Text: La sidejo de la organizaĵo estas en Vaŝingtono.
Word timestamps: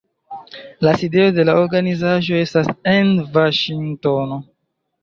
La 0.87 0.93
sidejo 1.01 1.35
de 1.35 1.45
la 1.51 1.55
organizaĵo 1.65 2.41
estas 2.47 2.73
en 2.95 3.17
Vaŝingtono. 3.39 4.43